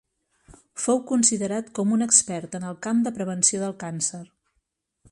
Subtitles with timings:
[0.85, 4.25] Fou considerat com un expert en el camp de prevenció del càncer.